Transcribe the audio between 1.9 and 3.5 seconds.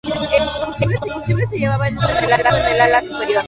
un depósito en el ala superior.